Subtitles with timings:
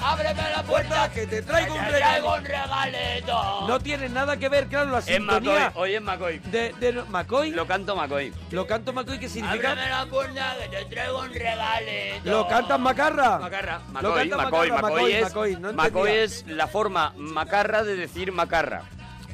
[0.00, 2.36] ábreme la puerta que te traigo un regalo.
[2.36, 3.66] regalito.
[3.68, 6.38] No tiene nada que ver, claro, la Es McCoy, sintonía hoy es McCoy.
[6.38, 7.50] de, de McCoy.
[7.50, 8.32] Lo canto McCoy.
[8.50, 9.72] Lo canto McCoy, ¿qué significa?
[9.72, 12.30] Ábreme la puerta que te traigo un regalito.
[12.30, 13.38] Lo cantas Macarra.
[13.38, 13.80] Macarra.
[13.90, 18.82] McCoy, McCoy, McCoy es, McCoy, no McCoy es la forma macarra de decir macarra.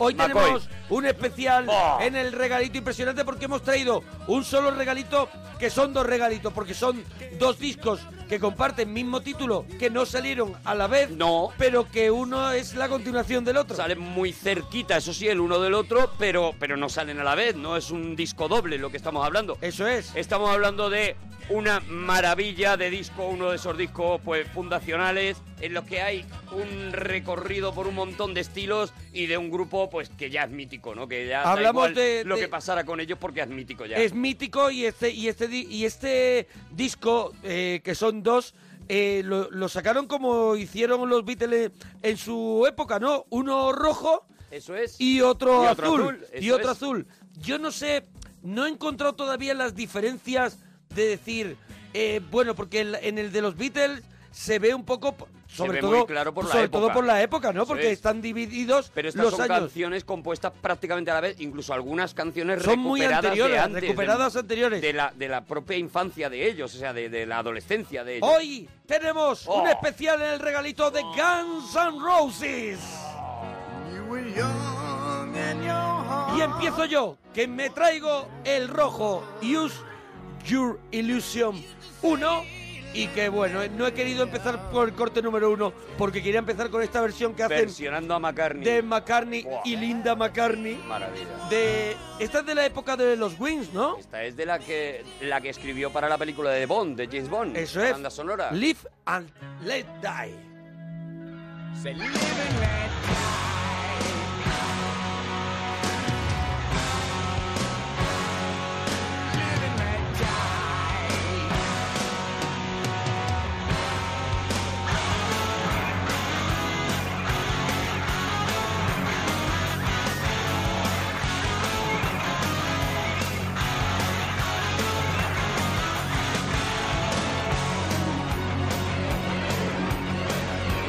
[0.01, 0.43] Hoy McCoy.
[0.43, 1.99] tenemos un especial Oh.
[2.01, 5.29] en el regalito impresionante porque hemos traído un solo regalito
[5.59, 7.03] que son dos regalitos porque son
[7.39, 11.51] dos discos que comparten mismo título que no salieron a la vez, No.
[11.59, 13.77] pero que uno es la continuación del otro.
[13.77, 17.35] Salen muy cerquita, eso sí, el uno del otro, pero, pero no salen a la
[17.35, 19.57] vez, no es un disco doble lo que estamos hablando.
[19.61, 20.13] Eso es.
[20.15, 21.17] Estamos hablando de
[21.51, 26.93] una maravilla de disco, uno de esos discos pues fundacionales en los que hay un
[26.93, 30.95] recorrido por un montón de estilos y de un grupo pues que ya es mítico,
[30.95, 31.09] ¿no?
[31.09, 33.87] Que ya da Hablamos igual de- lo de- que pasara con ellos porque es mítico
[33.87, 33.97] ya.
[33.97, 38.55] Es mítico y este y este y este disco eh, que son dos
[38.89, 43.27] eh, lo, lo sacaron como hicieron los Beatles en su época, ¿no?
[43.29, 44.99] Uno rojo Eso es.
[44.99, 46.77] y otro, Y otro azul, azul, y otro es.
[46.77, 47.07] azul.
[47.39, 48.07] Yo no sé,
[48.43, 50.59] no he encontrado todavía las diferencias
[50.95, 51.57] de decir,
[51.93, 55.15] eh, bueno, porque en, el de los Beatles se ve un poco,
[55.49, 56.79] sobre ve todo, muy claro por la sobre época.
[56.81, 57.63] todo por la época, ¿no?
[57.63, 57.93] Eso Porque es.
[57.95, 59.59] están divididos Pero estas los son años.
[59.61, 63.81] canciones compuestas prácticamente a la vez, incluso algunas canciones Son muy anteriores, de antes, de-
[63.89, 64.81] recuperadas anteriores.
[64.83, 68.17] De la, de la propia infancia de ellos, o sea, de, de la adolescencia de
[68.19, 68.29] ellos.
[68.31, 69.67] Hoy tenemos un Oh.
[69.67, 72.79] especial en el regalito de Guns N' Roses.
[76.37, 79.77] Y empiezo yo, que me traigo el rojo Use
[80.47, 81.63] Your Illusion
[82.03, 82.45] 1
[82.95, 86.71] y que bueno, no he querido empezar por el corte número uno porque quería empezar
[86.71, 88.65] con esta versión que hacen Versionando a McCartney.
[88.65, 89.61] de McCartney Buah.
[89.65, 90.77] y Linda McCartney.
[90.87, 91.27] Maravilla.
[91.51, 93.99] De, esta es de la época de los Wings, ¿no?
[93.99, 97.29] Esta es de la que, la que escribió para la película de Bond, de James
[97.29, 97.57] Bond.
[97.57, 97.93] Eso es.
[97.93, 98.51] banda sonora.
[98.53, 99.29] Live and
[99.65, 100.35] Let Die.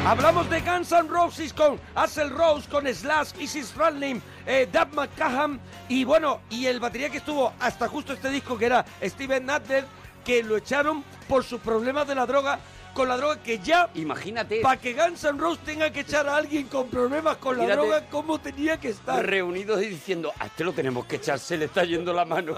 [0.09, 5.59] Hablamos de Guns N' Roses con Axel Rose, con Slash, Izzy Stradlin, eh, Dab McCaham
[5.87, 9.85] y bueno, y el batería que estuvo hasta justo este disco que era Steven Adler,
[10.25, 12.57] que lo echaron por sus problemas de la droga,
[12.95, 16.37] con la droga que ya, Imagínate para que Guns N' Roses tenga que echar a
[16.37, 19.23] alguien con problemas con la droga, ¿cómo tenía que estar?
[19.23, 22.57] reunidos y diciendo, a este lo tenemos que echar, se le está yendo la mano.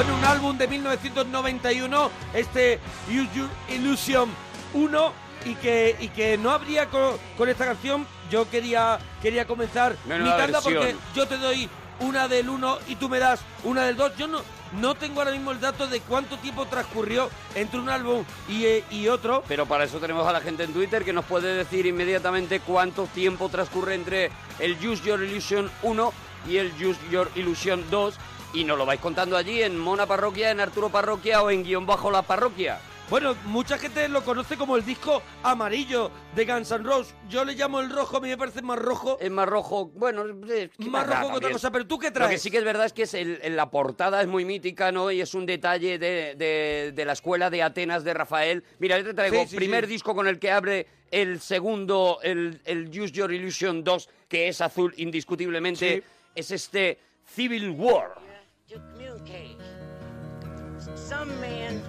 [0.00, 4.30] Bueno, un álbum de 1991, este Use Your Illusion
[4.72, 5.12] 1,
[5.44, 8.06] y que, y que no habría con, con esta canción.
[8.30, 11.68] Yo quería, quería comenzar mi tanda porque yo te doy
[11.98, 14.16] una del 1 y tú me das una del 2.
[14.16, 14.40] Yo no,
[14.80, 18.84] no tengo ahora mismo el dato de cuánto tiempo transcurrió entre un álbum y, eh,
[18.90, 19.44] y otro.
[19.48, 23.04] Pero para eso tenemos a la gente en Twitter que nos puede decir inmediatamente cuánto
[23.04, 24.30] tiempo transcurre entre
[24.60, 26.12] el Use Your Illusion 1
[26.48, 28.14] y el Use Your Illusion 2
[28.52, 31.86] y nos lo vais contando allí en Mona Parroquia, en Arturo Parroquia o en guion
[31.86, 32.78] bajo la parroquia.
[33.08, 37.12] Bueno, mucha gente lo conoce como el disco amarillo de Guns N' Roses.
[37.28, 39.18] Yo le llamo el rojo, a mí me parece más rojo.
[39.20, 42.12] Es más rojo, bueno, es que Más rojo que otra cosa, pero ¿tú qué Lo
[42.12, 42.40] que traes?
[42.42, 45.10] sí que es verdad es que es el- en la portada es muy mítica, ¿no?
[45.10, 48.62] Y es un detalle de, de- de la escuela de Atenas de Rafael.
[48.78, 49.92] Mira, yo te traigo Sí, sí, primer sí.
[49.92, 54.60] disco con el que abre el segundo, el, el Use Your Illusion 2, que es
[54.60, 56.04] azul indiscutiblemente.
[56.36, 58.29] Es este Civil War.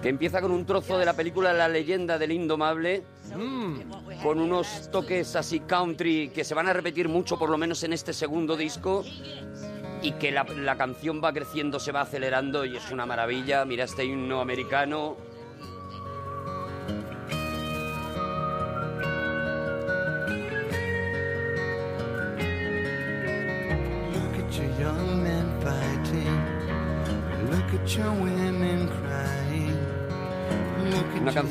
[0.00, 3.02] Que empieza con un trozo de la película La leyenda del indomable,
[4.22, 7.92] con unos toques así country que se van a repetir mucho, por lo menos en
[7.92, 9.04] este segundo disco,
[10.02, 13.64] y que la, la canción va creciendo, se va acelerando y es una maravilla.
[13.64, 15.16] Mira este himno americano.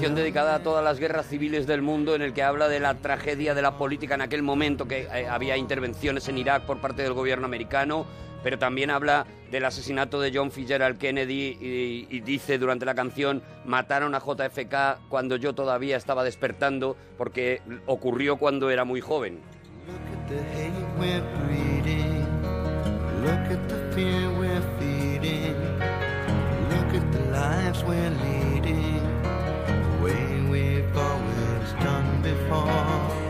[0.09, 3.53] Dedicada a todas las guerras civiles del mundo en el que habla de la tragedia
[3.53, 7.13] de la política en aquel momento, que eh, había intervenciones en Irak por parte del
[7.13, 8.07] gobierno americano,
[8.41, 11.55] pero también habla del asesinato de John Fitzgerald Kennedy
[12.09, 18.37] y, dice durante la canción, mataron a JFK cuando yo todavía estaba despertando, porque ocurrió
[18.37, 19.39] cuando era muy joven.
[26.81, 28.40] Look at the
[30.95, 33.20] always done before.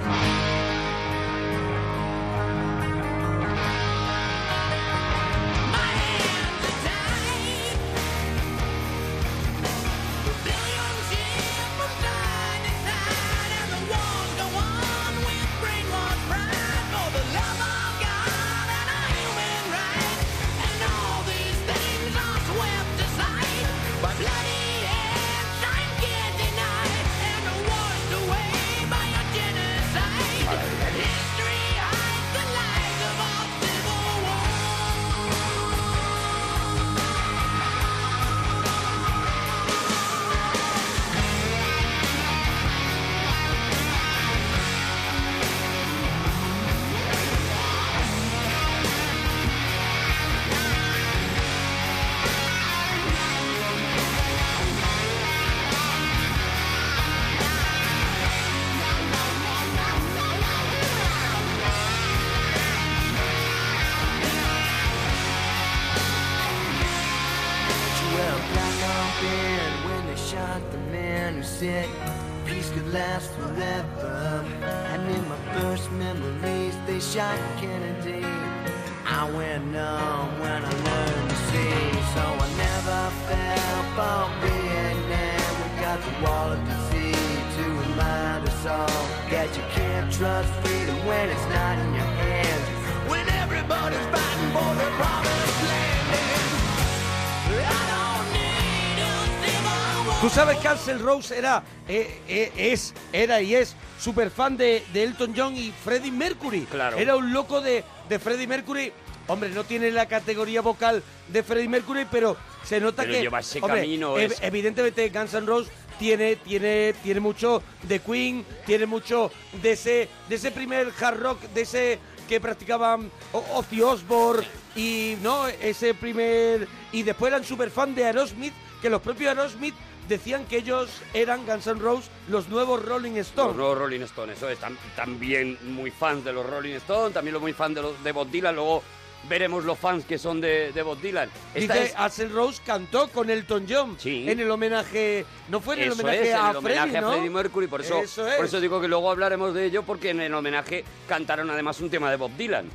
[100.22, 104.84] Tú sabes que Axel Rose era, eh, eh, es, era y es súper fan de,
[104.94, 106.62] de Elton John y Freddie Mercury.
[106.70, 106.98] Claro.
[107.00, 108.94] Era un loco de, de Freddie Mercury.
[109.26, 113.22] Hombre, no tiene la categoría vocal de Freddie Mercury, pero se nota Pero que...
[113.22, 118.46] lleva ese hombre, camino, ev- Evidentemente Guns N' Roses tiene, tiene, tiene mucho de Queen,
[118.68, 119.32] tiene mucho
[119.62, 124.46] de ese, de ese primer hard rock, de ese que practicaban Ozzy Osbourne
[124.76, 129.76] y no ese primer y después eran súper fan de Aerosmith que los propios Aerosmith
[130.12, 134.38] decían que ellos eran Guns N' Roses los nuevos Rolling Los Stones nuevos Rolling Stones,
[134.38, 134.60] eso es.
[134.60, 138.12] tam- también muy fans de los Rolling Stones, también los muy fans de, los, de
[138.12, 138.54] Bob Dylan.
[138.56, 138.84] Luego
[139.30, 141.30] veremos los fans que son de, de Bob Dylan.
[141.54, 144.26] Esta Dice es- Axl Rose cantó con Elton John Sí.
[144.28, 146.98] en el homenaje no fue en el Eso homenaje es, en a el homenaje Freddie,
[146.98, 147.12] a ¿no?
[147.12, 148.36] Freddie Mercury, por eso, Eso es.
[148.36, 151.90] por eso digo que luego hablaremos de ello, porque en el homenaje cantaron además un
[151.90, 152.66] tema de Bob Dylan.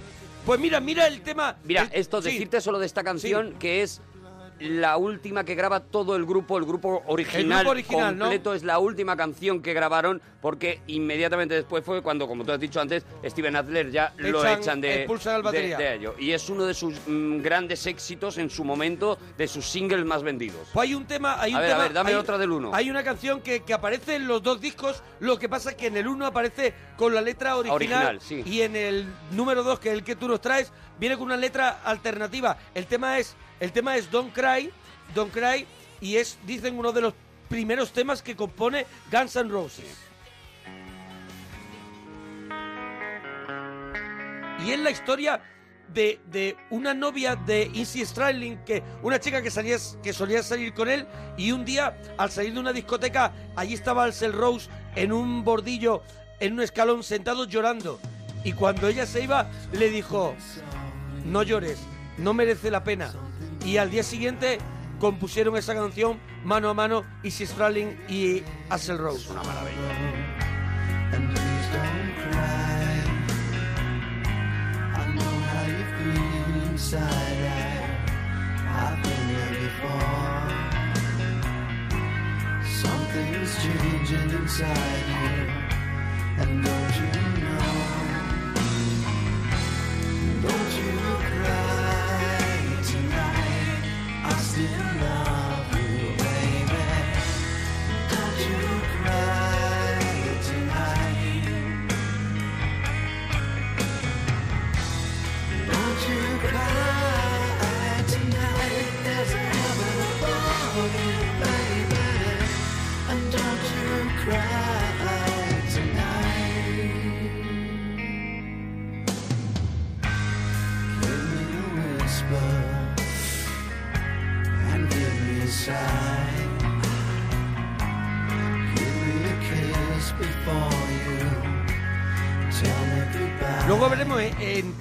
[0.46, 1.56] Pues mira, mira el tema.
[1.64, 4.00] Mira, esto, decirte solo de esta canción, que es
[4.58, 8.24] la última que graba todo el grupo, el grupo original, grupo original, ¿no?
[8.26, 12.60] completo, es la última canción que grabaron, porque inmediatamente después fue cuando, como tú has
[12.60, 15.06] dicho antes, Steven Adler ya lo Echan- de,
[15.76, 16.14] de, ello.
[16.18, 20.22] Y es uno de sus mm, grandes éxitos en su momento, de sus singles más
[20.22, 20.68] vendidos.
[20.72, 22.70] Pues hay un tema, hay un A ver, a ver, dame hay- otra del uno.
[22.74, 25.88] Hay una canción que, que aparece en los dos discos, lo que pasa es que
[25.88, 27.74] en el uno aparece con la letra original,
[28.16, 28.42] Original, sí.
[28.46, 31.36] y en el número dos, que es el que tú nos traes, viene con una
[31.36, 32.56] letra alternativa.
[32.74, 34.70] El tema es, el tema es Don't Cry,
[35.14, 35.66] Don't Cry,
[36.00, 37.14] y es, dicen, uno de los
[37.48, 39.96] primeros temas que compone Guns N' Roses.
[44.64, 45.40] Y es la historia
[45.92, 50.74] de, de una novia de Izzy Stradlin, que una chica que, salía, que solía salir
[50.74, 55.12] con él, y un día, al salir de una discoteca, allí estaba Axl Rose en
[55.12, 56.02] un bordillo,
[56.40, 58.00] en un escalón, sentado llorando.
[58.44, 60.34] Y cuando ella se iba, le dijo,
[61.24, 61.78] no llores,
[62.18, 63.12] no merece la pena.
[63.66, 64.58] Y al día siguiente
[65.00, 69.28] compusieron esa canción mano a mano, Izzy Stradlin y Axl Rose.
[69.28, 69.76] Una maravilla.
[71.12, 73.02] And please don't cry.
[74.94, 75.86] I know how you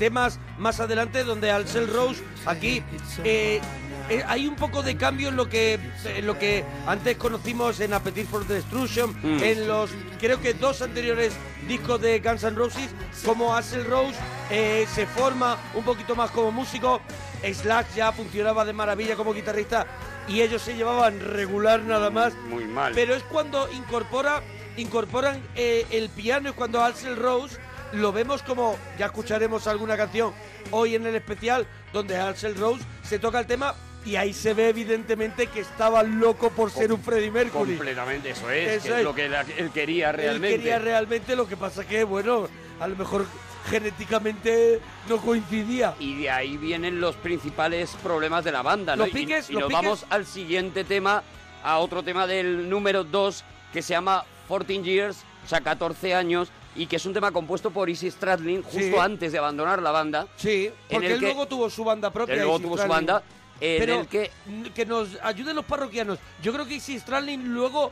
[0.06, 2.84] temas más adelante donde Alcel Rose aquí
[3.24, 3.60] eh,
[4.08, 7.92] eh, hay un poco de cambio en lo que en lo que antes conocimos en
[7.92, 9.44] Appetite for Destruction, Mm.
[9.44, 11.34] en los creo que dos anteriores
[11.68, 12.90] discos de Guns N' Roses,
[13.26, 14.16] como Axel Rose
[14.52, 17.02] eh, se forma un poquito más como músico,
[17.44, 19.88] Slash ya funcionaba de maravilla como guitarrista
[20.28, 22.36] y ellos se llevaban regular nada más.
[22.48, 22.92] Muy mal.
[22.94, 24.44] Pero es cuando incorpora,
[24.78, 27.58] incorporan eh, el piano, es cuando Axel Rose
[27.94, 30.34] lo vemos como, ya escucharemos alguna canción
[30.72, 33.74] hoy en el especial, donde Axel Rose se toca el tema
[34.06, 37.76] y ahí se ve evidentemente que estaba loco por ser un Freddie Mercury.
[37.76, 39.04] Completamente, eso es, Eso que es, es.
[39.04, 39.26] lo que
[39.58, 40.56] él quería realmente.
[40.56, 42.48] Él quería realmente, lo que pasa que, bueno,
[42.80, 43.26] a lo mejor
[43.70, 45.96] genéticamente no coincidía.
[46.00, 49.04] Y de ahí vienen los principales problemas de la banda, ¿no?
[49.06, 49.84] Los Y- piques, y, los nos piques.
[49.84, 51.24] vamos al siguiente tema,
[51.64, 56.50] a otro tema del número 2, que se llama 14 Years, o sea, 14 años,
[56.76, 58.96] y que es un tema compuesto por Izzy Stradlin justo Sí.
[59.00, 60.28] antes de abandonar la banda.
[60.36, 62.34] Sí, porque el él que- luego tuvo su banda propia.
[62.36, 63.24] Él luego Izzy tuvo su banda,
[63.62, 64.32] en Pero el que
[64.74, 66.20] que nos ayuden los parroquianos.
[66.44, 67.92] Yo creo que Izzy Stradlin luego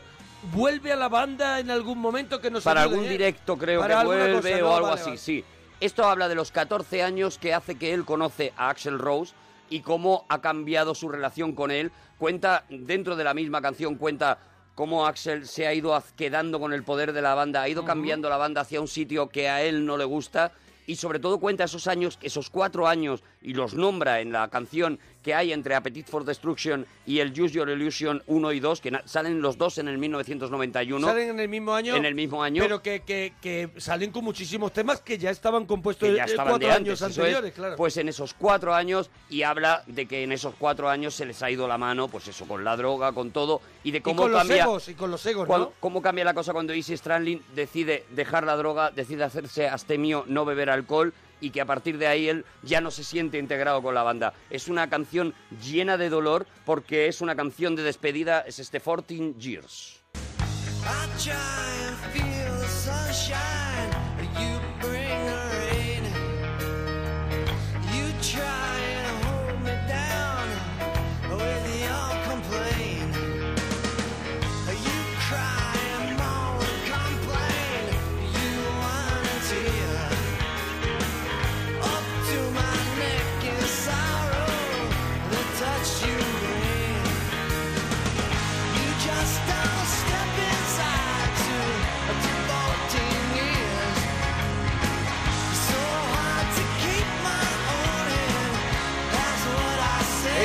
[0.53, 3.11] vuelve a la banda en algún momento que nos para ayude, algún ¿eh?
[3.11, 4.67] directo creo Para que vuelve cosa, ¿no?
[4.69, 5.17] o algo Vale, así, vale.
[5.17, 5.45] sí.
[5.79, 9.33] Esto habla de los 14 años que hace que él conoce a Axel Rose
[9.69, 11.91] y cómo ha cambiado su relación con él.
[12.17, 14.37] Cuenta, dentro de la misma canción, cuenta
[14.75, 18.29] cómo Axel se ha ido quedando con el poder de la banda, ha ido cambiando
[18.29, 20.51] la banda hacia un sitio que a él no le gusta
[20.85, 24.99] y sobre todo cuenta esos años, esos cuatro años, y los nombra en la canción
[25.21, 28.99] que hay entre Appetite for Destruction y el Use Your Illusion 1 y 2, que
[29.05, 31.07] salen los dos en el 1991.
[31.07, 31.95] Salen en el mismo año.
[31.95, 32.61] En el mismo año.
[32.61, 36.27] Pero que, que, que salen con muchísimos temas que ya estaban compuestos que ya eh,
[36.27, 37.75] estaban cuatro de años antes, anteriores, es, claro.
[37.77, 41.41] Pues en esos cuatro años, y habla de que en esos cuatro años se les
[41.41, 44.23] ha ido la mano, pues eso, con la droga, con todo, y de y cómo
[44.23, 44.63] con los cambia...
[44.63, 45.71] egos, y con los egos, ¿no?
[45.79, 50.43] ¿Cómo cambia la cosa cuando Izzy Stradlin decide dejar la droga, decide hacerse astemio, no
[50.43, 53.93] beber alcohol y que a partir de ahí él ya no se siente integrado con
[53.93, 54.33] la banda?
[54.49, 59.33] Es una canción llena de dolor porque es una canción de despedida, es este 14
[59.37, 60.01] Years.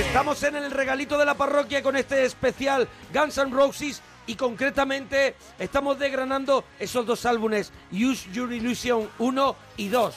[0.08, 5.36] Estamos en el regalito de la parroquia con este especial Guns N' Roses y concretamente
[5.58, 10.14] estamos desgranando esos dos álbumes, Use Your Illusion 1 y 2.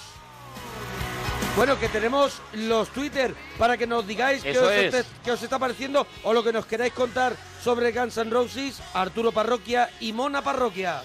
[1.58, 5.06] Bueno, que tenemos los Twitter para que nos digáis qué os, es.
[5.26, 9.34] qué os está pareciendo o lo que nos queráis contar sobre Guns N' Roses, Arturo
[9.34, 11.04] Parroquia y Mona Parroquia.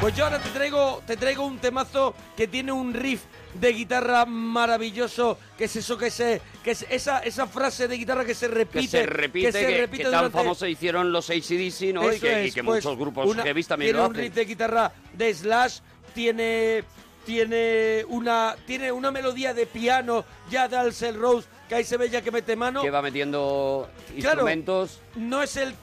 [0.00, 3.20] Pues yo ahora te traigo, te traigo un temazo que tiene un riff
[3.52, 8.24] de guitarra maravilloso, que es eso que se, que es esa, esa frase de guitarra
[8.24, 11.28] que se repite, Que se repite, que, se que repite tan durante- famoso hicieron los
[11.28, 12.10] ACDC, ¿no?
[12.10, 14.32] Y que, y es, que pues, muchos grupos una- heavy también tiene lo un riff
[14.34, 15.80] de guitarra de Slash,
[16.14, 16.84] tiene
[17.26, 22.08] tiene una tiene una melodía de piano ya de Alcel Rose que ahí se ve
[22.08, 22.80] ya que mete mano.
[22.80, 25.00] que va metiendo Claro, instrumentos.
[25.16, 25.74] no es el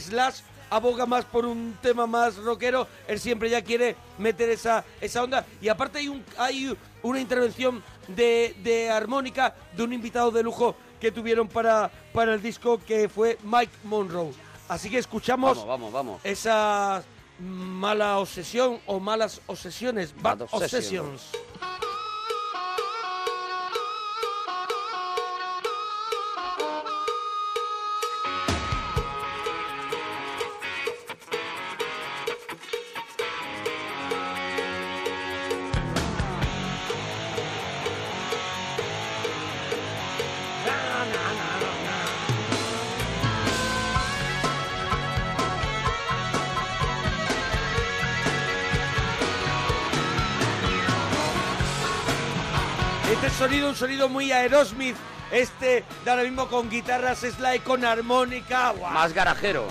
[0.00, 0.36] Slash
[0.70, 5.44] aboga más por un tema más rockero, él siempre ya quiere meter esa, esa onda
[5.60, 10.74] y aparte hay un hay una intervención de, de armónica de un invitado de lujo
[11.00, 14.32] que tuvieron para, para el disco que fue Mike Monroe.
[14.68, 16.20] Así que escuchamos Vamos, vamos, vamos.
[16.24, 17.02] esa
[17.38, 20.42] mala obsesión o malas obsesiones, Bad.
[20.50, 21.30] Obsessions.
[53.28, 54.96] Este sonido, un sonido muy Aerosmith.
[55.30, 58.72] Este de ahora mismo con guitarras slide, con armónica.
[58.72, 59.68] Más garajero.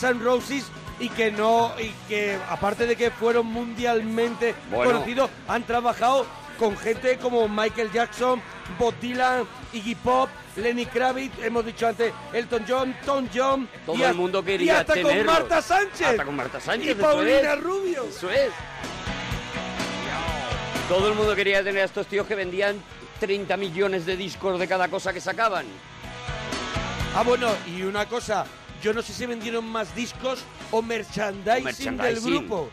[0.00, 0.64] Guns N' Roses
[0.98, 4.92] y que no, y que aparte de que fueron mundialmente Bueno.
[4.92, 6.26] conocidos, han trabajado
[6.58, 8.40] con gente como Michael Jackson,
[8.78, 13.68] Bob Dylan, Iggy Pop, Lenny Kravitz, hemos dicho antes, Elton John, Tom John.
[13.86, 15.24] Todo y el mundo Y quería hasta con.
[15.24, 16.06] Marta Sánchez.
[16.08, 17.60] Hasta con Marta Sánchez, Y Paulina es.
[17.60, 18.04] Rubio.
[18.04, 18.50] Eso es.
[20.88, 22.76] Todo el mundo quería tener a estos tíos que vendían
[23.20, 25.64] 30 millones de discos de cada cosa que sacaban.
[27.14, 28.44] Ah, bueno, y una cosa,
[28.82, 32.68] yo no sé si vendieron más discos o merchandising, del grupo.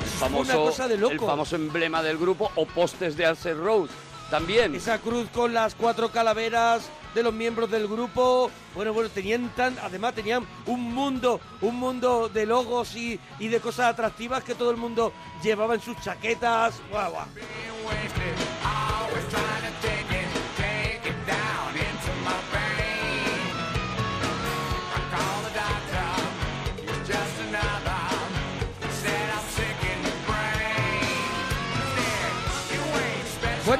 [0.00, 1.12] El famoso, una cosa de loco.
[1.12, 3.92] el famoso emblema del grupo o postes de Alcer Rose
[4.30, 4.74] también.
[4.74, 8.50] Esa cruz con las cuatro calaveras de los miembros del grupo.
[8.74, 13.60] Bueno, bueno, tenían tan, además tenían un mundo, un mundo de logos y, y de
[13.60, 16.80] cosas atractivas que todo el mundo llevaba en sus chaquetas.
[16.90, 17.26] Guau, guau.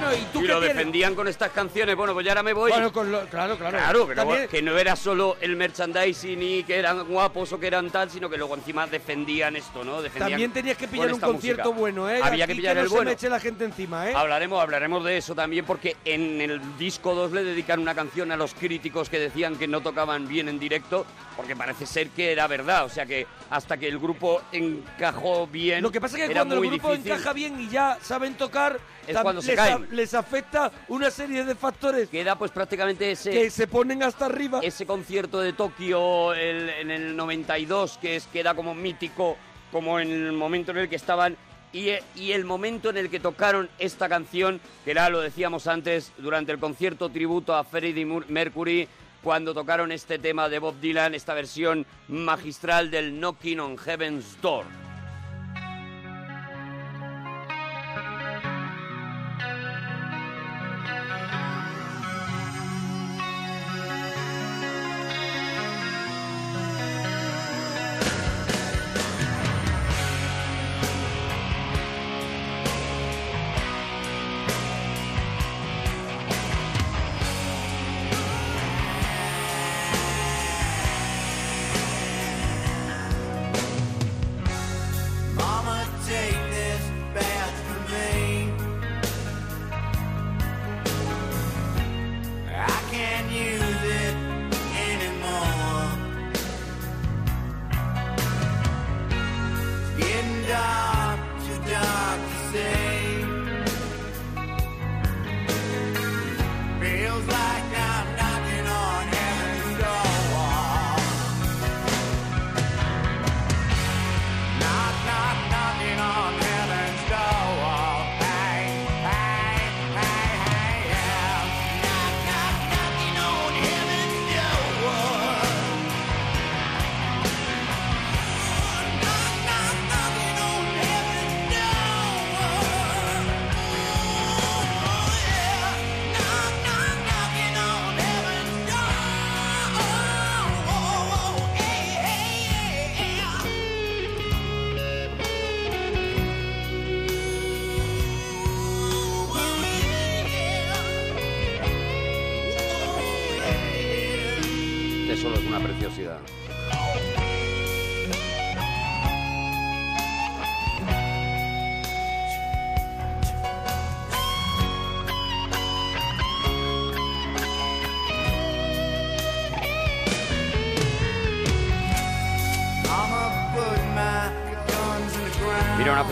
[0.01, 0.77] Bueno, ¿y tú Y qué lo tienes?
[0.77, 1.95] defendían con estas canciones.
[1.97, 2.71] Bueno, pues ya ahora me voy.
[2.71, 3.79] Bueno, con lo- claro, claro.
[3.79, 7.61] Claro, que no, También- que no era solo el merchandising y que eran guapos o
[7.61, 10.01] que eran tal, sino que luego encima defendían esto, ¿no?
[10.03, 11.81] Defendían También tenías que con pillar un esta concierto música.
[11.81, 12.21] bueno, ¿eh?
[12.23, 13.09] Había Aquí que pillar no el se bueno.
[13.11, 14.15] me eche la gente encima, ¿eh?
[14.15, 18.37] Hablaremos, hablaremos de eso también porque en el disco 2 le dedican una canción a
[18.37, 21.05] los críticos que decían que no tocaban bien en directo,
[21.37, 25.83] porque parece ser que era verdad, o sea que hasta que el grupo encajó bien.
[25.83, 27.13] Lo que pasa es que cuando el grupo difícil.
[27.13, 29.89] encaja bien y ya saben tocar, Es cuando se les, caen.
[29.91, 34.61] les afecta una serie de factores Queda pues prácticamente ese, que se ponen hasta arriba.
[34.63, 39.37] ese concierto de Tokio el- en el 92 que es queda como mítico
[39.73, 41.37] como en el momento en el que estaban
[41.73, 45.67] y, e- y el momento en el que tocaron esta canción que era lo decíamos
[45.67, 48.89] antes durante el concierto tributo a Freddie Mercury
[49.23, 54.65] cuando tocaron este tema de Bob Dylan esta versión magistral del Knocking on Heaven's Door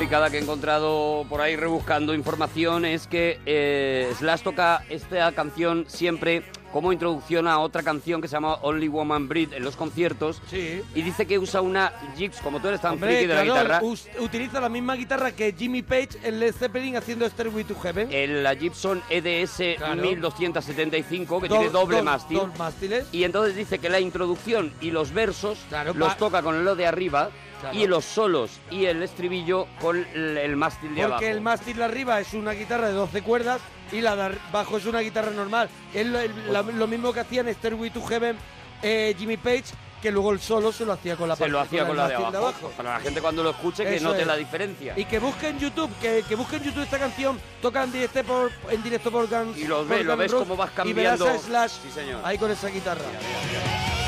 [0.08, 5.84] fricada que he encontrado por ahí rebuscando información es que eh, Slash toca esta canción
[5.86, 10.40] siempre como introducción a otra canción que se llama Only Woman Breed en los conciertos.
[10.48, 10.80] Sí.
[10.94, 13.62] Y dice que usa una Gibbs, como tú eres tan Hombre, friki de la claro,
[13.62, 13.84] guitarra.
[13.84, 18.08] us- utiliza la misma guitarra que Jimmy Page en Led Zeppelin haciendo Stairway to Heaven.
[18.10, 19.96] el- la Gibson EDS Claro.
[20.02, 22.38] 1275, que Dos- tiene doble dos- mástil.
[22.38, 23.06] Dos mástiles.
[23.12, 26.86] Y entonces dice que la introducción y los versos Claro, los toca con lo de
[26.86, 27.76] arriba Claro.
[27.76, 31.14] y los solos y el estribillo con el, mástil de abajo.
[31.20, 34.76] Porque el mástil de arriba es una guitarra de 12 cuerdas y la de abajo
[34.78, 35.68] es una guitarra normal.
[35.92, 38.36] Es lo, el- la- lo mismo que hacía en Stairway to Heaven
[38.82, 39.64] eh, Jimmy Page,
[40.00, 42.16] que luego el solo se lo hacía con la Se lo hacía con la de
[42.16, 42.72] mástil abajo.
[42.76, 44.26] Para la gente cuando lo escuche que Eso note es.
[44.28, 44.94] la diferencia.
[44.96, 48.22] Y que busque en YouTube, que, que busque en YouTube esta canción, toca en directo
[48.22, 49.58] por, en directo por Guns.
[49.58, 51.28] Y lo ves, lo ves N' Roses, cómo vas Y verás cambiando.
[51.28, 52.20] a Slash Sí, señor.
[52.22, 53.02] ahí con esa guitarra.
[53.02, 54.07] Estás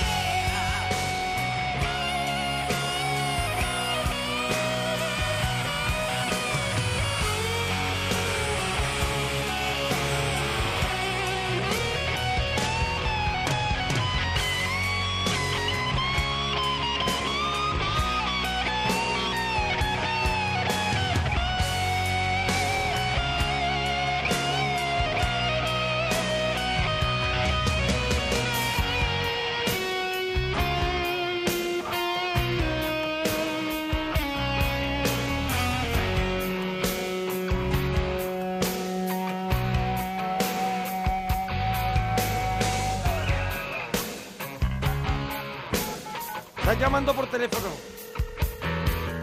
[47.40, 47.74] teléfono.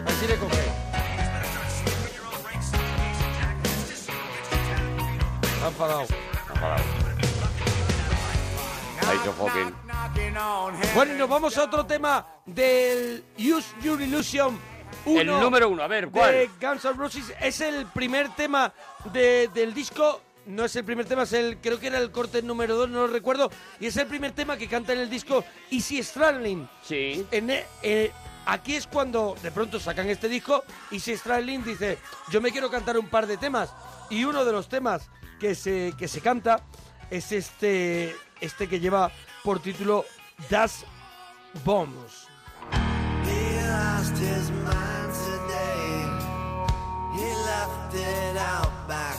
[0.06, 0.58] Así le coge.
[5.42, 6.06] Está enfadado.
[10.94, 14.58] Bueno, y nos vamos a otro tema del Use Your Illusion
[15.04, 15.20] 1.
[15.20, 16.32] El número uno, a ver, ¿cuál?
[16.32, 17.32] De Guns N' Roses.
[17.40, 18.72] Es el primer tema
[19.12, 20.22] de- del disco.
[20.48, 23.06] No es el primer tema, es el, creo que era el corte número 2, no
[23.06, 23.50] lo recuerdo.
[23.80, 26.66] Y es el primer tema que canta en el disco Easy Stradlin.
[26.82, 27.26] Sí.
[27.30, 28.10] En, e- eh,
[28.46, 31.98] aquí es cuando de pronto sacan este disco y si Stradlin dice,
[32.30, 33.74] yo me quiero cantar un par de temas.
[34.08, 36.64] Y uno de los temas que se, que se canta
[37.10, 39.12] es este, este que lleva
[39.44, 40.06] por título
[40.48, 40.86] Das
[41.62, 42.26] Bombs.
[43.26, 46.08] He lost his mind today.
[47.16, 49.17] He left it out back.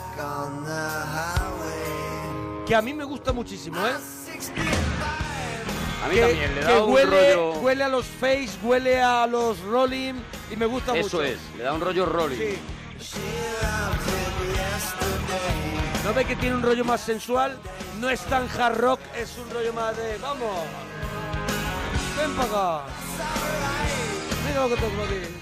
[2.66, 3.94] Que a mí me gusta muchísimo, ¿eh?
[4.26, 4.70] 65.
[6.04, 7.60] A mí que, también le que da un huele, rollo.
[7.60, 10.14] huele a los Face, huele a los Rolling
[10.52, 11.24] y me gusta Eso mucho.
[11.24, 12.38] es, le da un rollo rolling.
[12.38, 13.20] Sí.
[16.06, 17.58] ¿No ve que tiene un rollo más sensual?
[18.00, 20.18] No es tan hard rock, es un rollo más de...
[20.20, 20.66] ¡Vamos!
[22.18, 22.86] ¡Ven para acá!
[24.48, 25.36] Mira lo que tengo aquí.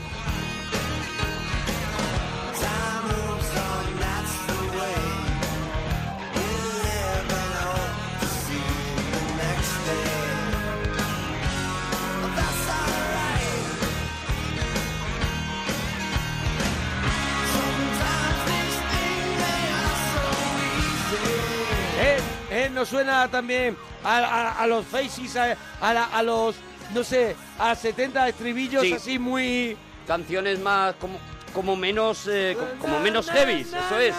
[22.67, 22.69] ¿Eh?
[22.69, 22.71] ¿Eh?
[22.73, 26.55] ¿No suena también a, a- a los Faces, a, a la- a los,
[26.93, 28.93] no sé, a 70 estribillos Sí.
[28.93, 29.77] así muy...
[30.05, 31.19] Canciones más como,
[31.53, 34.15] como menos eh, co- como menos heavy, eso es.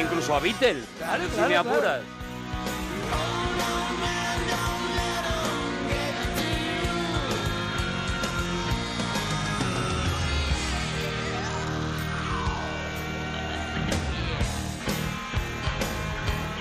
[0.00, 2.02] Incluso a Beatles, Claro, si claro, me claro.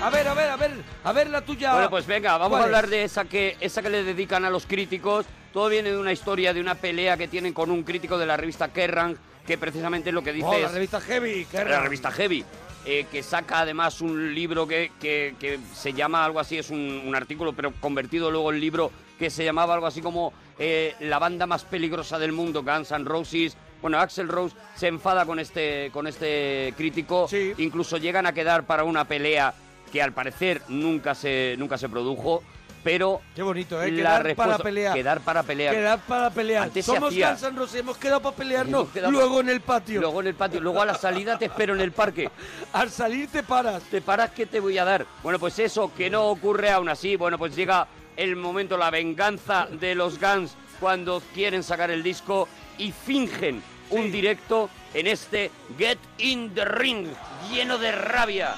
[0.03, 0.71] A ver, a ver, a ver,
[1.05, 1.71] a ver la tuya.
[1.73, 2.89] Bueno, pues venga, vamos a ¿Cuál hablar es?
[2.91, 5.25] de esa que, esa que le dedican a los críticos.
[5.53, 8.35] Todo viene de una historia, de una pelea que tienen con un crítico de la
[8.35, 9.15] revista Kerrang,
[9.47, 10.73] que precisamente lo que dice Oh, la es...
[10.73, 12.43] revista Heavy, qué la revista Heavy,
[12.85, 17.03] eh, que saca además un libro que, que- que se llama algo así, es un,
[17.05, 21.17] un artículo, pero convertido luego en libro, que se llamaba algo así como eh, La
[21.19, 23.55] banda más peligrosa del mundo, Guns N' Roses.
[23.81, 27.53] Bueno, Axel Rose se enfada con este, con este crítico, Sí.
[27.57, 29.53] incluso llegan a quedar para una pelea
[29.93, 32.43] que al parecer nunca se, nunca se produjo,
[32.83, 33.93] pero Qué bonito, ¿eh?
[34.03, 34.93] para respuesta- pelear.
[34.95, 35.73] Quedar para pelear.
[35.75, 36.63] Quedar para pelear.
[36.63, 40.01] Antes Somos hacía- Guns N' Roses, hemos quedado para pelearnos quedado- luego en el patio.
[40.01, 42.29] Luego en el patio, luego a la salida te espero en el parque.
[42.73, 43.83] Al salir te paras.
[43.83, 45.05] te paras que te voy a dar.
[45.21, 47.15] Bueno, pues eso, que no ocurre aún así.
[47.15, 52.49] Bueno, pues llega el momento, la venganza de los Guns cuando quieren sacar el disco
[52.79, 57.07] y fingen un directo en este Get in the Ring,
[57.51, 58.55] lleno de rabia.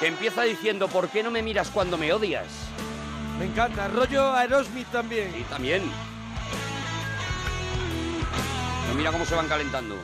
[0.00, 2.46] Que empieza diciendo, ¿por qué no me miras cuando me odias?
[3.38, 3.88] Me encanta.
[3.88, 5.34] Rollo Aerosmith también.
[5.38, 5.82] Y también.
[8.96, 9.96] Mira cómo se van calentando.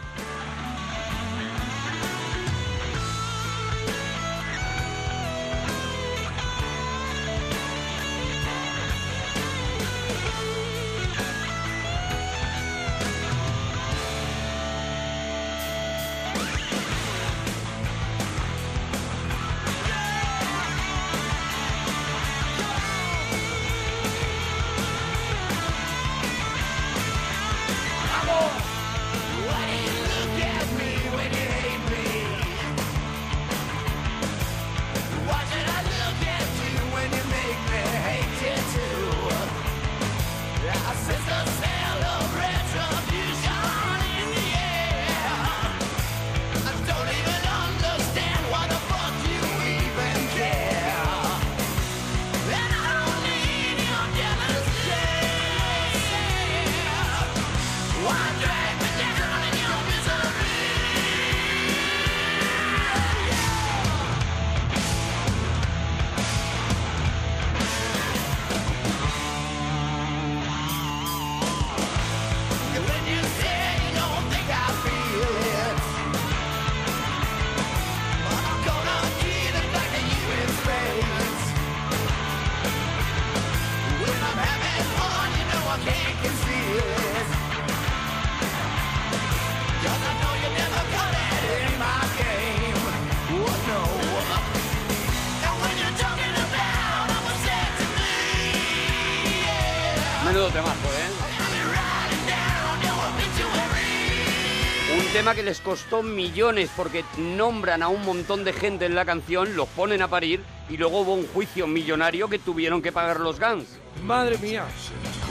[105.32, 109.66] Que les costó millones porque nombran a un montón de gente en la canción, los
[109.70, 113.80] ponen a parir y luego hubo un juicio millonario que tuvieron que pagar los Guns.
[114.04, 114.64] Madre mía,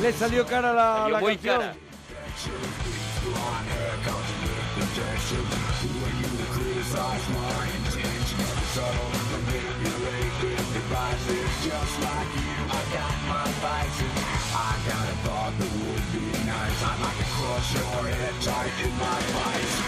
[0.02, 1.60] le salió cara la, Salió la muy canción.
[1.60, 1.76] cara.
[19.14, 19.83] That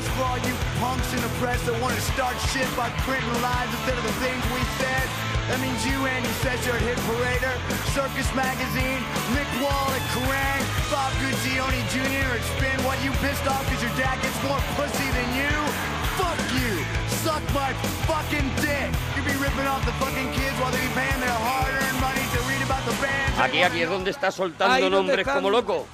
[0.00, 3.28] goes for all you punks in the press that want to start shit by printing
[3.44, 5.06] lies instead of the things we said.
[5.52, 7.54] That means you, Andy Sesser at Hit Parader,
[7.92, 9.02] Circus Magazine,
[9.34, 12.28] Mick Wall at Kerrang, Bob Guccione Jr.
[12.38, 12.76] at Spin.
[12.86, 15.52] What, you pissed off because your dad gets more pussy than you?
[16.16, 16.72] Fuck you!
[17.20, 17.72] Suck my
[18.08, 18.88] fucking dick!
[19.18, 22.38] You be ripping off the fucking kids while they be paying their hard-earned money to
[22.48, 23.36] read about the bands.
[23.40, 25.36] Aquí, aquí es donde está soltando Ahí nombres están.
[25.36, 25.86] como loco.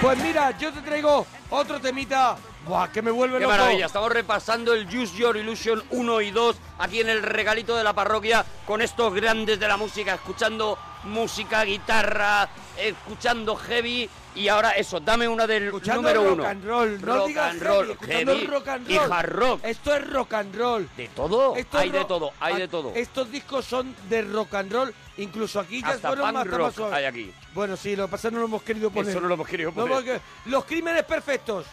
[0.00, 2.36] Pues mira, yo te traigo otro temita.
[2.66, 3.56] Buah, que me vuelve Qué loco.
[3.56, 7.84] maravilla, estamos repasando el Use Your Illusion 1 y 2 aquí en el regalito de
[7.84, 14.72] la parroquia con estos grandes de la música, escuchando música, guitarra, escuchando heavy y ahora
[14.72, 16.44] eso, dame una del Escuchando número rock uno.
[16.46, 19.12] and roll, no rock digas and roll, heavy rock and y roll.
[19.12, 19.60] hard rock.
[19.62, 20.88] Esto es rock and roll.
[20.96, 22.92] De todo, Esto hay de todo, hay de todo.
[22.96, 26.74] Estos discos son de rock and roll, incluso aquí ya Hasta fueron más, rock más
[26.74, 26.94] suaves.
[26.96, 27.32] hay aquí.
[27.54, 29.10] Bueno, sí, lo que pasa es que no lo hemos querido poner.
[29.12, 30.20] Eso no lo hemos querido poner.
[30.46, 31.64] los crímenes perfectos.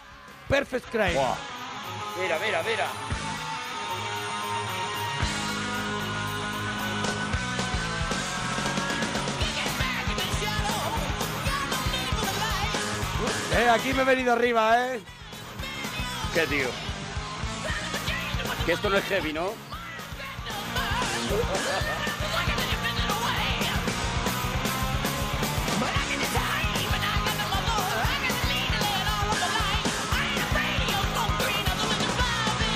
[0.54, 1.20] Perfect crime.
[2.22, 2.86] Mira, mira, mira.
[13.58, 15.00] Eh, aquí me he venido arriba, ¿eh?
[16.36, 16.68] ¿Qué tío?
[18.68, 19.54] Que esto no es heavy, ¿no?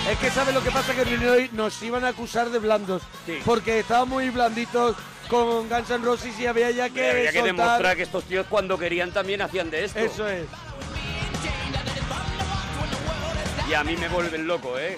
[0.10, 3.02] Es que sabes lo que pasa que en Illinois nos iban a acusar de blandos.
[3.26, 3.40] Sí.
[3.44, 4.96] Porque estábamos muy blanditos
[5.28, 8.46] con Guns N' Roses y había ya que Había que soltar- demostrar que estos tíos
[8.50, 10.00] cuando querían también hacían de esto.
[10.00, 10.46] Eso es.
[13.70, 14.98] Y a mí me vuelven loco, ¿eh?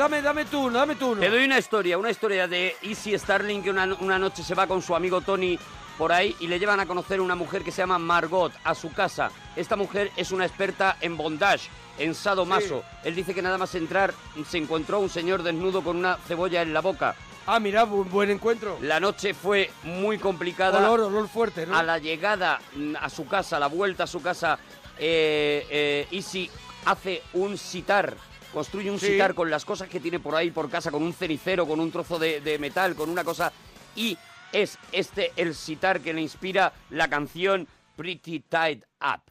[0.00, 1.20] Dame, dame tú uno, dame tú uno.
[1.20, 4.66] Te doy una historia, una historia de Easy Starling que una, una noche se va
[4.66, 5.58] con su amigo Tony
[5.98, 8.90] por ahí y le llevan a conocer una mujer que se llama Margot a su
[8.92, 9.30] casa.
[9.56, 12.82] Esta mujer es una experta en bondage, en sadomaso.
[13.04, 14.14] Él dice que nada más entrar
[14.48, 17.14] se encontró un señor desnudo con una cebolla en la boca.
[17.46, 18.78] Ah, mira, bu- buen encuentro.
[18.80, 20.78] La noche fue muy complicada.
[20.78, 21.76] Olor, olor fuerte, ¿no?
[21.76, 24.58] A la llegada mm, a su casa, a la vuelta a su casa,
[24.98, 26.50] eh, eh, Easy
[26.86, 28.16] hace un sitar.
[28.52, 29.06] Construye un Sí.
[29.06, 31.90] sitar con las cosas que tiene por ahí por casa, con un cenicero, con un
[31.92, 33.52] trozo de, de metal, con una cosa.
[33.94, 34.18] Y
[34.52, 39.22] es este el sitar que le inspira la canción Pretty Tied Up.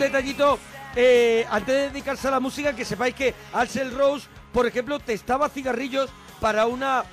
[0.00, 0.58] Detallito,
[0.96, 5.48] eh, antes de dedicarse a la música, que sepáis que Axel Rose, por ejemplo, testaba
[5.48, 6.10] cigarrillos
[6.40, 7.04] para una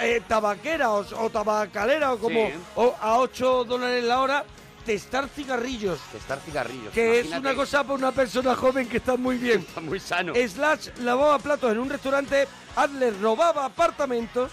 [0.00, 2.54] eh, tabaquera o, o tabacalera o como Sí.
[2.76, 4.44] o a 8 dólares la hora,
[4.84, 6.00] testar cigarrillos.
[6.10, 6.92] Testar cigarrillos.
[6.92, 9.60] Que es una cosa para una persona joven que está muy bien.
[9.68, 10.32] Está muy sano.
[10.34, 14.50] Slash lavaba platos en un restaurante, Adler robaba apartamentos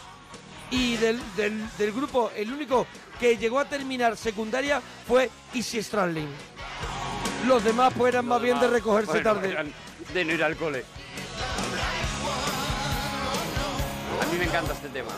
[0.71, 2.85] y del, del- del grupo el único
[3.19, 6.29] que llegó a terminar secundaria fue Easy Stradlin.
[7.47, 9.73] Los demás pues eran más bien de recogerse Bueno, tarde.
[10.13, 10.83] De no ir al cole.
[14.21, 15.11] A mí me encanta este tema.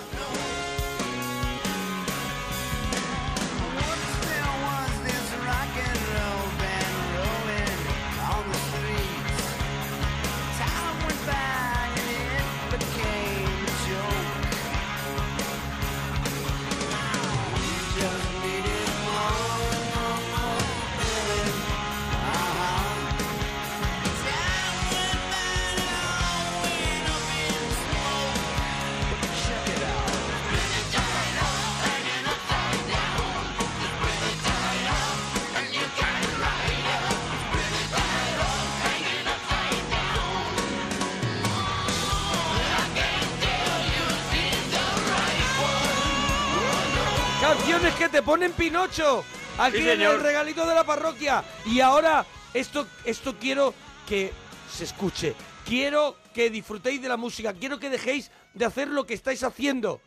[48.21, 49.23] Te ponen Pinocho.
[49.57, 51.43] Aquí Sí, en el regalito de la parroquia.
[51.65, 53.73] Y ahora, esto, esto quiero
[54.07, 54.31] que
[54.71, 55.33] se escuche.
[55.65, 57.51] Quiero que disfrutéis de la música.
[57.53, 60.01] Quiero que dejéis de hacer lo que estáis haciendo.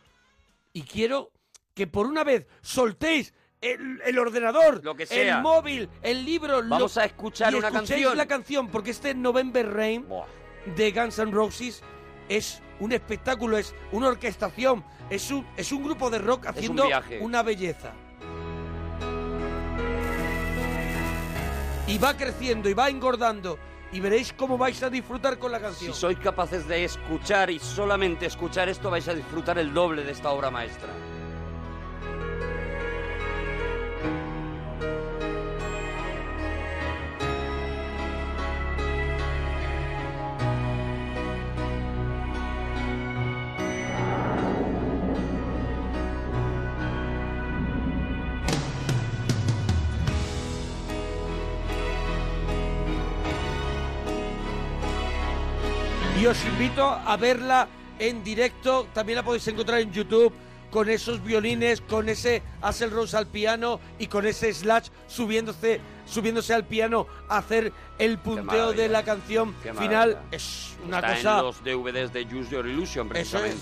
[0.72, 1.32] Y quiero
[1.74, 5.38] que por una vez soltéis el, el ordenador, Lo que sea.
[5.38, 6.62] el móvil, el libro.
[6.62, 8.16] lo- Vamos a escuchar y una canción.
[8.16, 10.26] la canción, porque este November Rain Buah.
[10.76, 11.82] de Guns N' Roses
[12.28, 17.18] es un espectáculo, es una orquestación, es un, es un grupo de rock haciendo viaje.
[17.20, 17.92] una belleza.
[21.86, 23.58] Y va creciendo y va engordando
[23.92, 25.94] y veréis cómo vais a disfrutar con la Si canción.
[25.94, 30.30] sois capaces de escuchar y solamente escuchar esto, vais a disfrutar el doble de esta
[30.30, 30.88] obra maestra.
[56.24, 57.68] Y os invito a verla
[57.98, 60.32] en directo, también la podéis encontrar en YouTube
[60.70, 66.54] con esos violines, con ese Axel Rose al piano y con ese Slash subiéndose, subiéndose
[66.54, 70.18] al piano a hacer el punteo de la canción Qué final.
[70.30, 71.38] Es una Está cosa...
[71.40, 73.56] en los DVDs de Use Your Illusion, Eso es.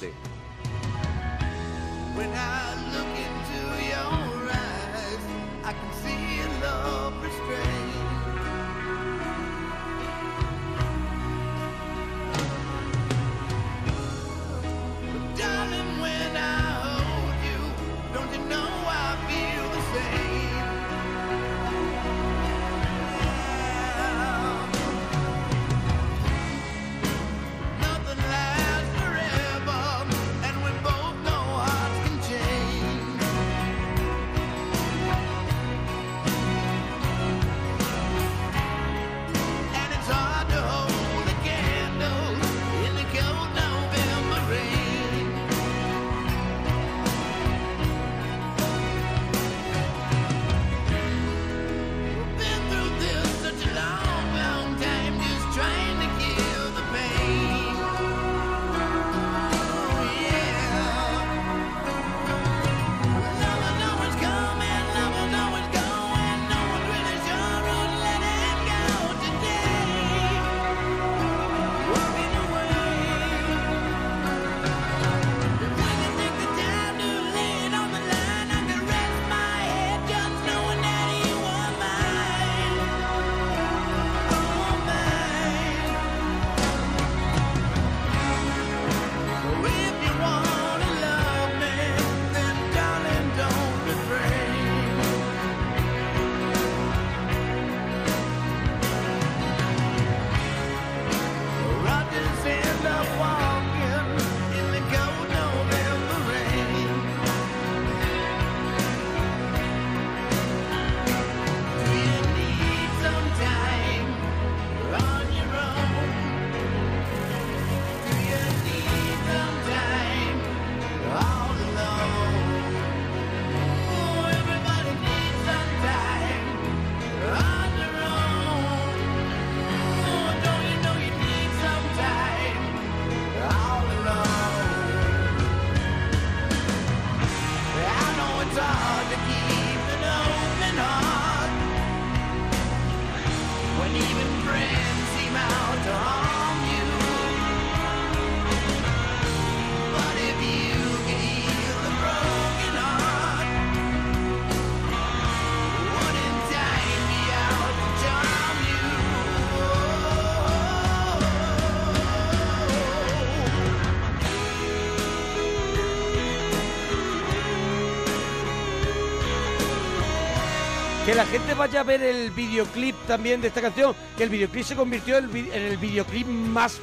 [171.13, 174.65] Que la gente vaya a ver el videoclip también de esta canción, que el videoclip
[174.65, 176.81] se convirtió en el, videoclip más,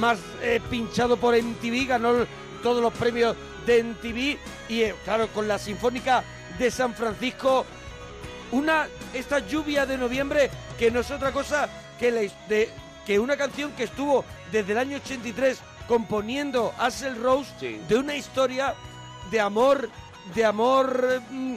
[0.00, 2.26] más eh, pinchado por MTV, ganó
[2.60, 4.36] todos los premios de MTV
[4.68, 6.24] y eh, claro, con la Sinfónica
[6.58, 7.64] de San Francisco,
[8.50, 11.68] una esta lluvia de noviembre que no es otra cosa
[12.00, 12.70] que, la de,
[13.06, 15.56] que una canción que estuvo desde el año 83
[15.86, 17.80] componiendo Axel Rose Sí.
[17.88, 18.74] de una historia
[19.30, 19.88] de amor,
[20.34, 21.54] de amor mm,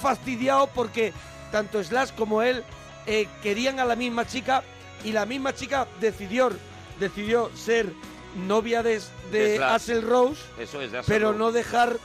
[0.00, 1.12] fastidiado porque
[1.50, 2.64] tanto Slash como él
[3.06, 4.62] eh, querían a la misma chica
[5.04, 6.50] y la misma chica decidió,
[6.98, 7.92] decidió ser
[8.46, 9.00] novia de,
[9.32, 9.72] de Slash.
[9.74, 11.96] Axel Rose, Eso es de pero no dejar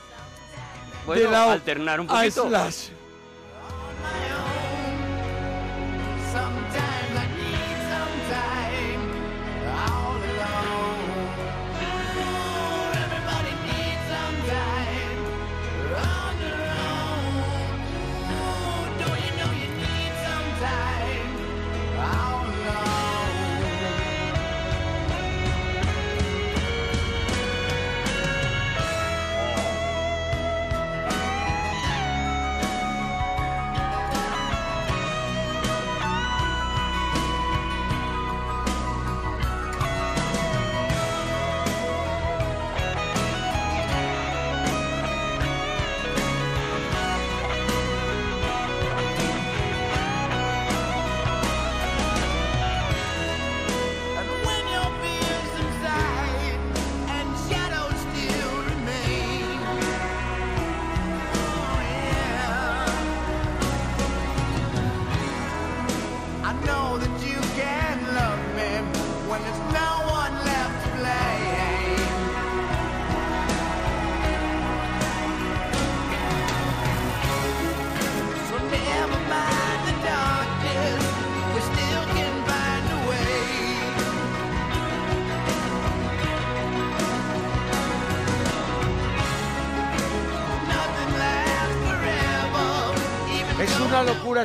[1.06, 2.48] Bueno, de lado alternar un a poquito.
[2.48, 2.88] Slash.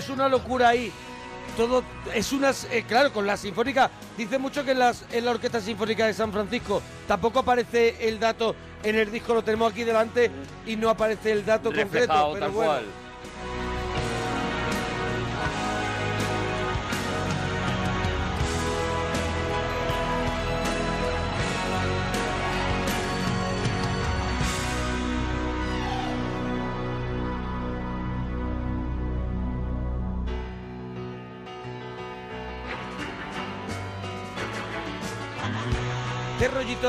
[0.01, 0.91] Es una locura ahí.
[1.55, 1.83] Todo
[2.13, 3.91] es unas, eh, claro, con la sinfónica.
[4.17, 8.19] Dice mucho que en, las, en la Orquesta Sinfónica de San Francisco tampoco aparece el
[8.19, 10.31] dato en el disco, lo tenemos aquí delante
[10.65, 11.91] y no aparece el dato concreto.
[11.93, 12.85] Reflejado Pero tal bueno, cual.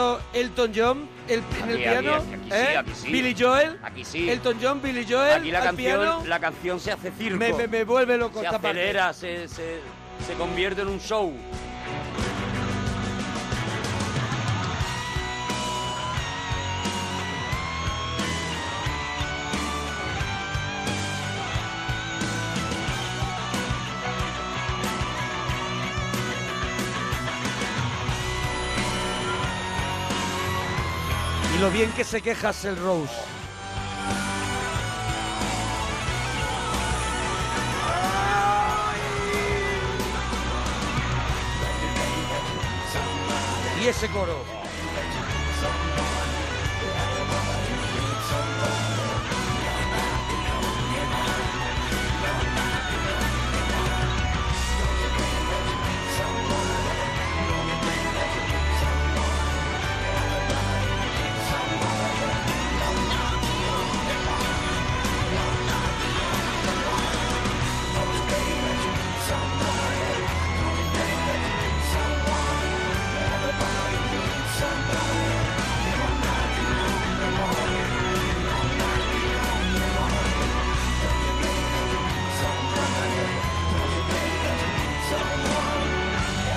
[0.03, 2.15] ¿Qué rollito Elton John el, en el Aquí, piano?
[2.17, 2.77] aquí, aquí sí, ¿eh?
[2.77, 3.13] aquí sí.
[3.13, 3.79] Billy Joel.
[3.83, 4.31] Aquí sí.
[4.31, 5.41] Elton John, Billy Joel.
[5.41, 6.23] Aquí la al canción, piano.
[6.27, 7.39] la canción se hace circo.
[7.39, 8.69] Me, me- me vuelve loco se esta parte.
[8.81, 9.81] acelera, se, se,
[10.27, 11.33] se convierte en un show.
[31.63, 33.15] Lo bien que se queja el Rose.
[43.81, 44.62] Y ese coro.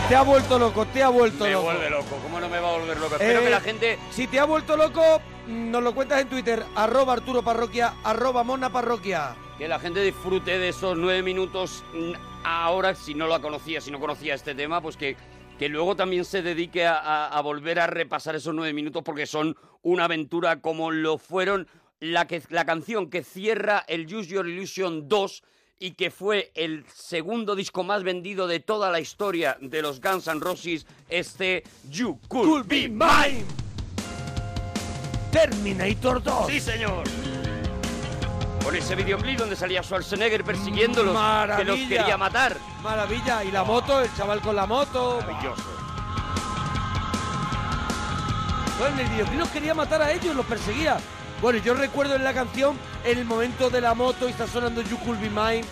[0.08, 1.64] Te ha vuelto loco, te ha vuelto Me loco.
[1.66, 2.20] vuelve loco.
[2.22, 3.16] ¿Cómo no me va a volver loco?
[3.16, 3.98] Espero Eh, que la gente...
[4.12, 5.02] Si te ha vuelto loco,
[5.48, 9.36] nos lo cuentas en Twitter, arroba Arturo Parroquia, arroba Mona Parroquia.
[9.58, 12.12] Que la gente disfrute de esos nueve minutos mm,
[12.44, 15.18] ahora, si no la conocía, si no conocía este tema, pues que,
[15.58, 19.26] que luego también se dedique a, a- a volver a repasar esos nueve minutos porque
[19.26, 21.68] son una aventura como lo fueron
[22.00, 25.44] la, que, la canción que cierra el Use Your Illusion 2
[25.80, 30.28] y que fue el segundo disco más vendido de toda la historia de los Guns
[30.28, 33.46] N' Roses, este You Could, Could Be Mine.
[35.32, 36.48] Terminator 2.
[36.48, 37.04] Sí, señor.
[38.64, 41.88] Con ese videoclip donde salía Schwarzenegger persiguiéndolos, que los Maravilla.
[41.90, 42.58] quería matar.
[42.82, 43.44] Maravilla.
[43.44, 45.20] Y la moto, el chaval con la moto.
[45.22, 45.64] Maravilloso.
[48.80, 50.98] Bueno, en el videoclip los quería matar a ellos, los perseguía.
[51.42, 54.82] Bueno, yo recuerdo en la canción en el momento de la moto y está sonando
[54.82, 55.66] You Could Be Mine.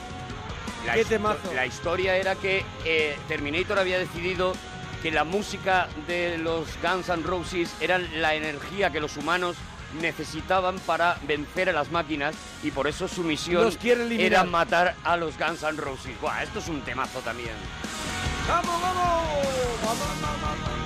[0.86, 1.54] La, Qué temazo.
[1.56, 4.54] la historia era que eh, Terminator había decidido
[5.02, 9.56] que la música de los Guns N' Roses era la energía que los humanos
[10.02, 13.72] necesitaban para vencer a las máquinas y por eso su misión
[14.12, 16.20] era matar a los Guns N' Roses.
[16.20, 17.56] Buah, esto es un temazo también.
[18.48, 19.48] ¡Vamos, vamos!
[19.84, 20.83] ¡Vamos, vamos, vamos!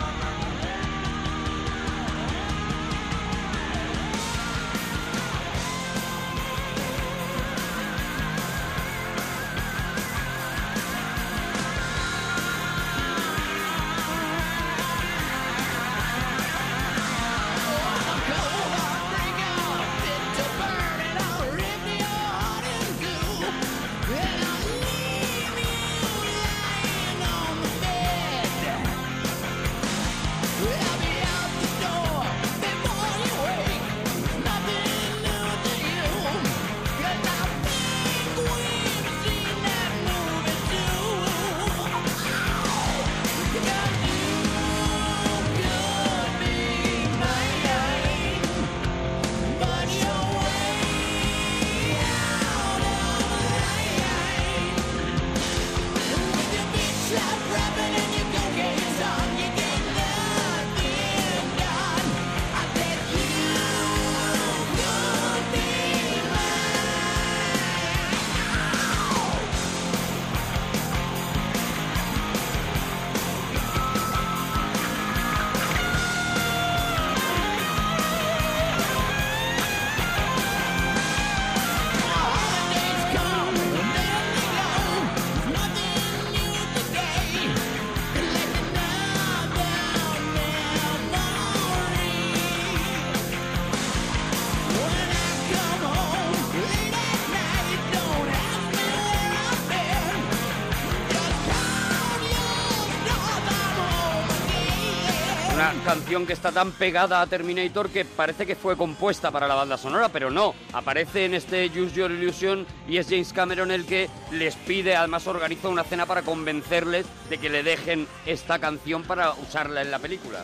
[106.08, 109.78] Canción que está tan pegada a Terminator que parece que fue compuesta para la banda
[109.78, 110.56] sonora, pero no.
[110.72, 115.28] Aparece en este Use Your Illusion y es James Cameron el que les pide, además
[115.28, 120.00] organiza una cena para convencerles de que le dejen esta canción para usarla en la
[120.00, 120.40] película.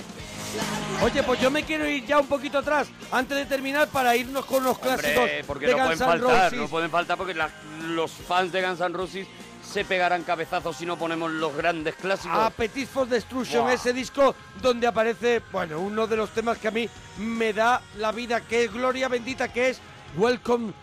[1.01, 4.43] Oye, pues yo me quiero ir ya un poquito atrás, antes de terminar, para irnos
[4.45, 6.59] con los clásicos Hombre, porque de no Guns pueden faltar, Roses.
[6.59, 7.49] no pueden faltar porque la-
[7.87, 9.27] los fans de Guns N' Roses
[9.73, 12.37] se pegarán cabezazos si no ponemos los grandes clásicos.
[12.37, 16.87] Appetite for Destruction, ese disco donde aparece, bueno, uno de los temas que a mí
[17.17, 19.81] me da la vida, que es gloria bendita, que es
[20.15, 20.73] Welcome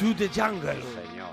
[0.00, 0.82] to the Jungle.
[0.82, 1.30] Señor.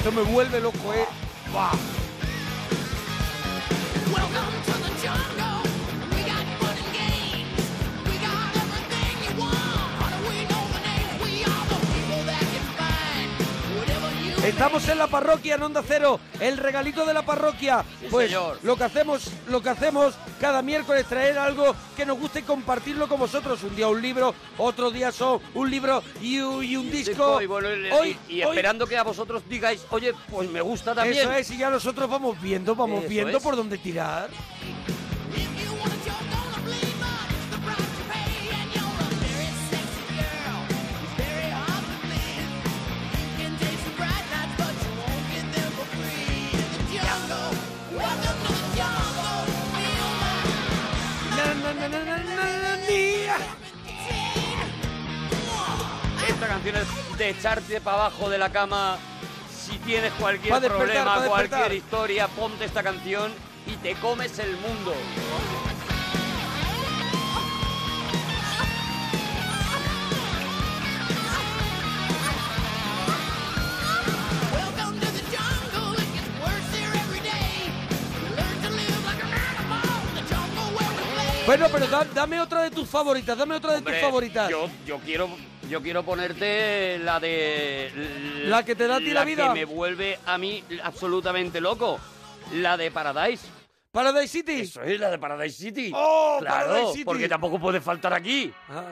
[0.00, 1.06] Esto me vuelve loco, eh.
[1.52, 1.72] Buah.
[14.50, 17.84] Estamos en la parroquia en Onda Cero, el regalito de la parroquia.
[18.10, 18.58] pues señor.
[18.62, 23.08] lo que hacemos, lo que hacemos cada miércoles traer algo que nos guste y compartirlo
[23.08, 23.62] con vosotros.
[23.62, 27.40] Un día un libro, otro día son un libro y, un- y un disco.
[27.40, 30.94] Y, bueno, y- Hoy- y- hoy- esperando que a vosotros digáis, oye, pues me gusta
[30.94, 31.18] también.
[31.22, 33.42] Eso es, y ya nosotros vamos viendo, vamos Eso viendo es.
[33.42, 34.28] por dónde tirar.
[56.40, 58.96] Esta canción es de echarte para abajo de la cama
[59.54, 63.30] Si tienes cualquier problema, cualquier historia, ponte esta canción
[63.66, 64.94] y te comes el mundo.
[81.46, 84.48] Bueno, pero da- dame otra de tus favoritas, dame otra de Hombre, tus favoritas.
[84.48, 85.28] Yo, yo quiero
[85.70, 87.90] yo quiero ponerte la de
[88.46, 89.48] La que te da a ti la vida.
[89.48, 91.98] que me vuelve a mí absolutamente loco.
[92.54, 93.46] La de Paradise.
[93.92, 94.60] Paradise City.
[94.62, 95.92] Eso es la de Paradise City.
[95.94, 97.04] ¡Oh, claro, Paradise City!
[97.04, 98.52] porque tampoco puede faltar aquí.
[98.68, 98.82] Ah.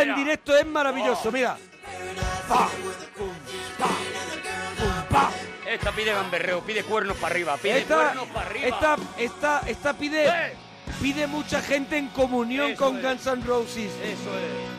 [0.00, 1.56] Esta, en directo es maravilloso, mira.
[2.48, 2.68] Pa,
[3.16, 3.28] pum,
[3.78, 3.86] pa,
[4.78, 5.30] pum, pa.
[5.66, 8.66] Esta pide gamberreo, pide cuernos para arriba, pide Esta, cuernos para arriba.
[8.66, 10.52] esta, esta, esta pide, ¡Eh!
[11.00, 13.02] pide mucha gente en comunión Eso con es.
[13.02, 13.92] Guns N' Roses.
[14.02, 14.75] Eso es.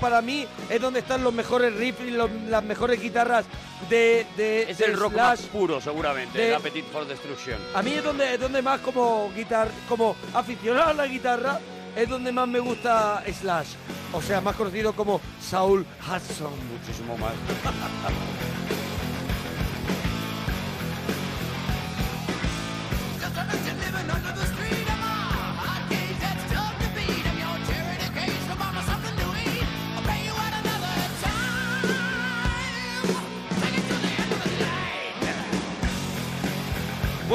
[0.00, 3.44] Para mí es donde están los mejores riffs y los- las mejores guitarras
[3.90, 5.28] de, de Es del el rock Slash.
[5.28, 7.58] más puro, seguramente, de- el Appetite for Destruction.
[7.74, 11.60] A mí es donde, es donde más como guitar, como aficionado a la guitarra,
[11.96, 13.68] es donde más me gusta Slash.
[14.12, 16.52] O sea, más conocido como Saul Hudson.
[16.72, 17.32] Muchísimo más.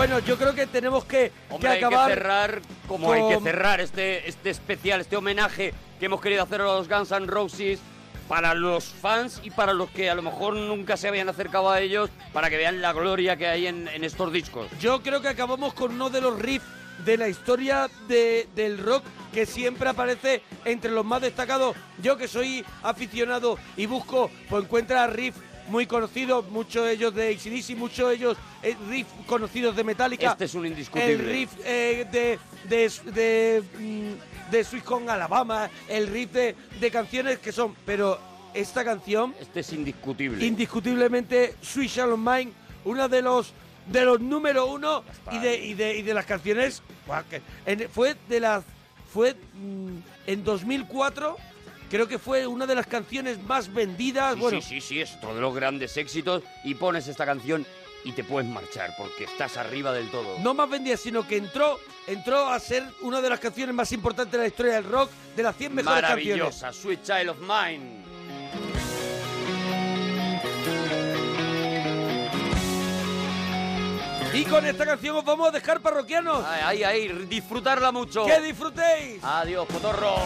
[0.06, 2.10] Bueno, yo creo que tenemos que, que Hombre, hay que acabar.
[2.10, 6.66] cerrar como hay que cerrar este, este especial, este homenaje que hemos querido hacer a
[6.66, 7.80] los Guns N' Roses
[8.28, 11.80] para los fans y para los que a lo mejor nunca se habían acercado a
[11.80, 14.68] ellos para que vean la gloria que hay en, en estos discos.
[14.78, 16.66] Yo creo que acabamos con uno de los riffs
[17.06, 21.78] de la historia de- del rock que siempre aparece entre los más destacados.
[22.02, 27.30] Yo que soy aficionado y busco, pues encuentra riffs muy conocidos, muchos de ellos de
[27.34, 30.32] ACDC, muchos de ellos eh, riffs conocidos de Metallica.
[30.32, 31.14] Este es un indiscutible.
[31.14, 32.40] El riff eh, de,
[32.70, 37.76] de, de, mm, de Sweet Home Alabama, el riff de, de canciones que son...
[37.86, 38.20] Pero
[38.54, 40.46] esta canción Este es indiscutible.
[40.46, 42.52] indiscutiblemente Sweet Shallow Mine,
[42.86, 43.54] una de los
[43.88, 46.82] de los número uno y de, y de y de las canciones
[47.92, 48.64] fue de las
[49.12, 49.98] fue mm,
[50.28, 51.36] en 2004
[51.94, 55.14] creo que fue una de las canciones más vendidas Sí, bueno sí, sí, sí, es
[55.18, 57.68] otro de los grandes éxitos y pones esta canción
[58.04, 60.40] y te puedes marchar porque estás arriba del todo.
[60.40, 64.32] no más vendidas sino que entró entró a ser una de las canciones más importantes
[64.32, 68.04] de la historia del rock de las 100 mejores canciones Maravillosa, Sweet Child of Mine.
[74.34, 78.26] y con esta canción os vamos a dejar parroquianos Ahí, ahí, ahí, disfrutarla mucho.
[78.26, 80.20] que disfrutéis Adiós, cotorros.